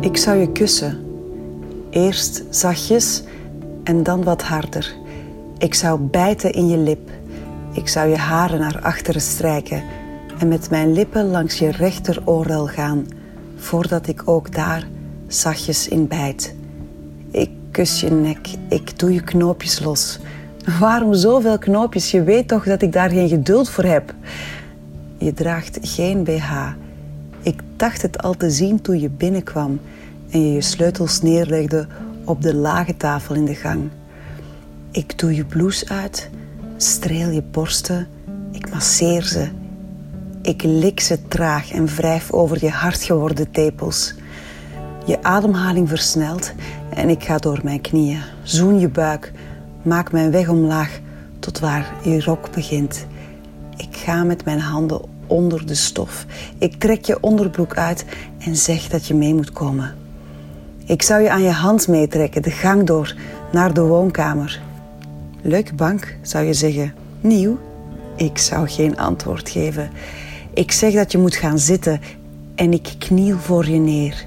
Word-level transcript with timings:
Ik 0.00 0.16
zou 0.16 0.36
je 0.38 0.52
kussen. 0.52 1.04
Eerst 1.90 2.44
zachtjes 2.50 3.22
en 3.84 4.02
dan 4.02 4.24
wat 4.24 4.42
harder. 4.42 4.94
Ik 5.58 5.74
zou 5.74 6.00
bijten 6.00 6.52
in 6.52 6.68
je 6.68 6.76
lip. 6.76 7.10
Ik 7.72 7.88
zou 7.88 8.08
je 8.08 8.16
haren 8.16 8.58
naar 8.58 8.80
achteren 8.82 9.20
strijken 9.20 9.82
en 10.38 10.48
met 10.48 10.70
mijn 10.70 10.92
lippen 10.92 11.30
langs 11.30 11.58
je 11.58 11.70
rechteroorlel 11.70 12.66
gaan, 12.66 13.06
voordat 13.56 14.06
ik 14.06 14.22
ook 14.24 14.54
daar 14.54 14.86
zachtjes 15.26 15.88
in 15.88 16.06
bijt. 16.06 16.54
Ik 17.30 17.50
kus 17.70 18.00
je 18.00 18.10
nek, 18.10 18.48
ik 18.68 18.98
doe 18.98 19.12
je 19.12 19.22
knoopjes 19.22 19.80
los. 19.80 20.18
Waarom 20.80 21.14
zoveel 21.14 21.58
knoopjes? 21.58 22.10
Je 22.10 22.22
weet 22.22 22.48
toch 22.48 22.64
dat 22.64 22.82
ik 22.82 22.92
daar 22.92 23.10
geen 23.10 23.28
geduld 23.28 23.70
voor 23.70 23.84
heb. 23.84 24.14
Je 25.16 25.32
draagt 25.32 25.78
geen 25.82 26.24
BH. 26.24 26.52
Ik 27.42 27.60
dacht 27.76 28.02
het 28.02 28.22
al 28.22 28.34
te 28.34 28.50
zien 28.50 28.80
toen 28.80 29.00
je 29.00 29.10
binnenkwam 29.10 29.80
en 30.30 30.42
je 30.46 30.52
je 30.52 30.60
sleutels 30.60 31.22
neerlegde 31.22 31.86
op 32.24 32.42
de 32.42 32.54
lage 32.54 32.96
tafel 32.96 33.34
in 33.34 33.44
de 33.44 33.54
gang. 33.54 33.90
Ik 34.90 35.18
doe 35.18 35.34
je 35.34 35.44
blouse 35.44 35.88
uit, 35.88 36.30
streel 36.76 37.30
je 37.30 37.42
borsten, 37.42 38.08
ik 38.52 38.70
masseer 38.70 39.22
ze. 39.22 39.48
Ik 40.42 40.62
lik 40.62 41.00
ze 41.00 41.28
traag 41.28 41.72
en 41.72 41.86
wrijf 41.86 42.32
over 42.32 42.64
je 42.64 42.70
hard 42.70 43.02
geworden 43.02 43.50
tepels. 43.50 44.14
Je 45.06 45.22
ademhaling 45.22 45.88
versnelt 45.88 46.52
en 46.94 47.08
ik 47.08 47.24
ga 47.24 47.38
door 47.38 47.60
mijn 47.62 47.80
knieën. 47.80 48.22
Zoen 48.42 48.78
je 48.78 48.88
buik, 48.88 49.32
maak 49.82 50.12
mijn 50.12 50.30
weg 50.30 50.48
omlaag 50.48 51.00
tot 51.38 51.58
waar 51.58 51.94
je 52.02 52.22
rok 52.22 52.50
begint. 52.54 53.06
Ik 53.76 53.96
ga 53.96 54.24
met 54.24 54.44
mijn 54.44 54.60
handen 54.60 55.00
onder 55.28 55.66
de 55.66 55.74
stof. 55.74 56.26
Ik 56.58 56.74
trek 56.78 57.04
je 57.04 57.20
onderbroek 57.20 57.76
uit 57.76 58.04
en 58.38 58.56
zeg 58.56 58.88
dat 58.88 59.06
je 59.06 59.14
mee 59.14 59.34
moet 59.34 59.52
komen. 59.52 59.94
Ik 60.84 61.02
zou 61.02 61.22
je 61.22 61.30
aan 61.30 61.42
je 61.42 61.50
hand 61.50 61.88
meetrekken, 61.88 62.42
de 62.42 62.50
gang 62.50 62.86
door, 62.86 63.14
naar 63.52 63.74
de 63.74 63.80
woonkamer. 63.80 64.60
Leuke 65.42 65.74
bank, 65.74 66.16
zou 66.22 66.44
je 66.44 66.54
zeggen. 66.54 66.94
Nieuw? 67.20 67.58
Ik 68.16 68.38
zou 68.38 68.68
geen 68.68 68.96
antwoord 68.96 69.50
geven. 69.50 69.90
Ik 70.54 70.72
zeg 70.72 70.92
dat 70.92 71.12
je 71.12 71.18
moet 71.18 71.34
gaan 71.34 71.58
zitten 71.58 72.00
en 72.54 72.72
ik 72.72 72.94
kniel 72.98 73.38
voor 73.38 73.68
je 73.68 73.78
neer. 73.78 74.24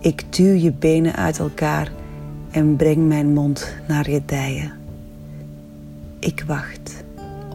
Ik 0.00 0.22
duw 0.30 0.54
je 0.54 0.72
benen 0.72 1.16
uit 1.16 1.38
elkaar 1.38 1.92
en 2.50 2.76
breng 2.76 3.08
mijn 3.08 3.32
mond 3.32 3.74
naar 3.88 4.10
je 4.10 4.22
dijen. 4.26 4.72
Ik 6.18 6.44
wacht. 6.46 7.04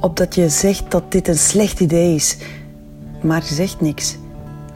Opdat 0.02 0.36
je 0.36 0.50
zegt 0.50 0.92
dat 0.92 1.12
dit 1.12 1.28
een 1.28 1.38
slecht 1.38 1.80
idee 1.80 2.16
is. 2.16 2.38
Maar 3.22 3.44
zegt 3.44 3.82
niks. 3.82 4.18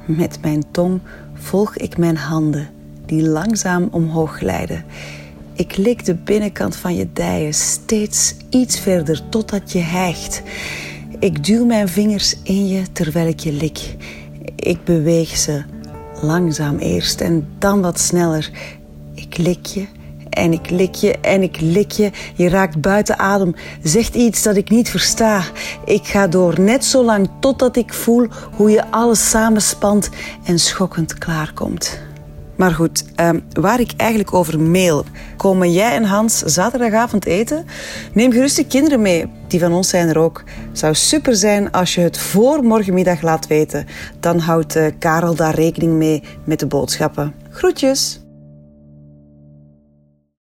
Met 0.05 0.37
mijn 0.41 0.63
tong 0.71 0.99
volg 1.33 1.77
ik 1.77 1.97
mijn 1.97 2.17
handen, 2.17 2.69
die 3.05 3.27
langzaam 3.27 3.87
omhoog 3.91 4.37
glijden. 4.37 4.85
Ik 5.53 5.77
lik 5.77 6.05
de 6.05 6.15
binnenkant 6.15 6.75
van 6.75 6.95
je 6.95 7.07
dijen 7.13 7.53
steeds 7.53 8.35
iets 8.49 8.79
verder 8.79 9.29
totdat 9.29 9.71
je 9.71 9.79
hijgt. 9.79 10.41
Ik 11.19 11.45
duw 11.45 11.65
mijn 11.65 11.87
vingers 11.87 12.35
in 12.43 12.67
je 12.67 12.91
terwijl 12.91 13.27
ik 13.27 13.39
je 13.39 13.51
lik. 13.51 13.95
Ik 14.55 14.83
beweeg 14.83 15.37
ze 15.37 15.63
langzaam 16.21 16.77
eerst 16.77 17.21
en 17.21 17.47
dan 17.57 17.81
wat 17.81 17.99
sneller. 17.99 18.51
Ik 19.13 19.37
lik 19.37 19.65
je 19.65 19.85
en 20.33 20.53
ik 20.53 20.69
lik 20.69 20.95
je 20.95 21.17
en 21.17 21.41
ik 21.41 21.61
lik 21.61 21.91
je. 21.91 22.11
Je 22.35 22.49
raakt 22.49 22.81
buiten 22.81 23.19
adem, 23.19 23.55
zegt 23.83 24.15
iets 24.15 24.43
dat 24.43 24.55
ik 24.55 24.69
niet 24.69 24.89
versta. 24.89 25.43
Ik 25.85 26.05
ga 26.05 26.27
door 26.27 26.59
net 26.59 26.85
zo 26.85 27.03
lang 27.03 27.29
totdat 27.39 27.75
ik 27.75 27.93
voel 27.93 28.27
hoe 28.55 28.71
je 28.71 28.91
alles 28.91 29.29
samenspant 29.29 30.09
en 30.43 30.59
schokkend 30.59 31.17
klaarkomt. 31.17 32.01
Maar 32.55 32.71
goed, 32.71 33.05
ehm, 33.15 33.39
waar 33.51 33.79
ik 33.79 33.93
eigenlijk 33.97 34.33
over 34.33 34.59
mail. 34.59 35.05
Komen 35.37 35.71
jij 35.71 35.91
en 35.91 36.03
Hans 36.03 36.37
zaterdagavond 36.39 37.25
eten? 37.25 37.65
Neem 38.13 38.31
gerust 38.31 38.55
de 38.55 38.65
kinderen 38.65 39.01
mee. 39.01 39.25
Die 39.47 39.59
van 39.59 39.73
ons 39.73 39.89
zijn 39.89 40.07
er 40.07 40.17
ook. 40.17 40.43
Zou 40.71 40.93
super 40.93 41.35
zijn 41.35 41.71
als 41.71 41.95
je 41.95 42.01
het 42.01 42.17
voor 42.17 42.63
morgenmiddag 42.63 43.21
laat 43.21 43.47
weten. 43.47 43.85
Dan 44.19 44.39
houdt 44.39 44.75
uh, 44.75 44.85
Karel 44.99 45.35
daar 45.35 45.55
rekening 45.55 45.93
mee 45.93 46.23
met 46.43 46.59
de 46.59 46.67
boodschappen. 46.67 47.33
Groetjes! 47.49 48.22